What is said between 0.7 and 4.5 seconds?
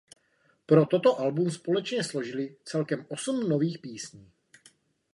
toto album společně složili celkem osm nových písní.